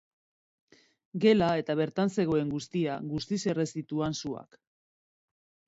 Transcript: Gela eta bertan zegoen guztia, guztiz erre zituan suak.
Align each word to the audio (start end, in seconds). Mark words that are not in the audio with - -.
Gela 1.25 1.49
eta 1.63 1.75
bertan 1.81 2.13
zegoen 2.17 2.51
guztia, 2.55 2.97
guztiz 3.13 3.41
erre 3.55 3.69
zituan 3.77 4.21
suak. 4.25 4.61